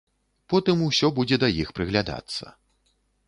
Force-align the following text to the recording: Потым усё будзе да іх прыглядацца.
Потым 0.53 0.79
усё 0.85 1.09
будзе 1.19 1.39
да 1.45 1.49
іх 1.63 1.71
прыглядацца. 1.79 2.45